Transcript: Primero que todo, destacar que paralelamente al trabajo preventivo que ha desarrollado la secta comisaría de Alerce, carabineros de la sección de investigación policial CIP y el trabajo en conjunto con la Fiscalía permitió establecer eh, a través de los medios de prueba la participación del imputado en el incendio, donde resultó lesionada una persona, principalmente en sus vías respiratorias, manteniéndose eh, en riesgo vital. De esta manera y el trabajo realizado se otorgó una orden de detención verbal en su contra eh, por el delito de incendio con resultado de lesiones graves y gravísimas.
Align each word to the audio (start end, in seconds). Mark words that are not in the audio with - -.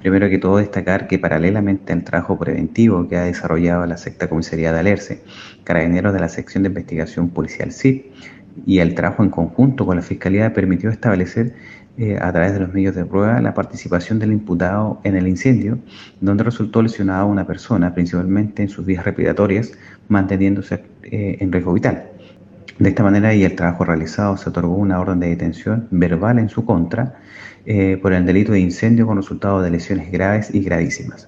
Primero 0.00 0.28
que 0.28 0.38
todo, 0.38 0.58
destacar 0.58 1.08
que 1.08 1.18
paralelamente 1.18 1.92
al 1.92 2.04
trabajo 2.04 2.38
preventivo 2.38 3.08
que 3.08 3.16
ha 3.16 3.24
desarrollado 3.24 3.84
la 3.86 3.96
secta 3.96 4.28
comisaría 4.28 4.72
de 4.72 4.78
Alerce, 4.78 5.22
carabineros 5.64 6.12
de 6.12 6.20
la 6.20 6.28
sección 6.28 6.62
de 6.62 6.68
investigación 6.68 7.30
policial 7.30 7.72
CIP 7.72 8.06
y 8.64 8.78
el 8.78 8.94
trabajo 8.94 9.22
en 9.22 9.30
conjunto 9.30 9.86
con 9.86 9.96
la 9.96 10.02
Fiscalía 10.02 10.52
permitió 10.52 10.90
establecer 10.90 11.54
eh, 11.96 12.16
a 12.20 12.30
través 12.32 12.52
de 12.52 12.60
los 12.60 12.72
medios 12.72 12.94
de 12.94 13.04
prueba 13.04 13.40
la 13.40 13.54
participación 13.54 14.20
del 14.20 14.32
imputado 14.32 15.00
en 15.02 15.16
el 15.16 15.26
incendio, 15.26 15.80
donde 16.20 16.44
resultó 16.44 16.80
lesionada 16.80 17.24
una 17.24 17.44
persona, 17.44 17.92
principalmente 17.92 18.62
en 18.62 18.68
sus 18.68 18.86
vías 18.86 19.04
respiratorias, 19.04 19.72
manteniéndose 20.08 20.84
eh, 21.02 21.38
en 21.40 21.50
riesgo 21.50 21.72
vital. 21.72 22.04
De 22.78 22.90
esta 22.90 23.02
manera 23.02 23.34
y 23.34 23.42
el 23.42 23.56
trabajo 23.56 23.84
realizado 23.84 24.36
se 24.36 24.50
otorgó 24.50 24.74
una 24.74 25.00
orden 25.00 25.18
de 25.18 25.28
detención 25.28 25.88
verbal 25.90 26.38
en 26.38 26.48
su 26.48 26.64
contra 26.64 27.20
eh, 27.66 27.98
por 28.00 28.12
el 28.12 28.24
delito 28.24 28.52
de 28.52 28.60
incendio 28.60 29.04
con 29.04 29.16
resultado 29.16 29.60
de 29.60 29.70
lesiones 29.72 30.12
graves 30.12 30.54
y 30.54 30.62
gravísimas. 30.62 31.26